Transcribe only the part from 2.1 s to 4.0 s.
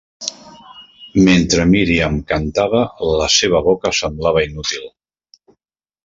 cantava, la seva boca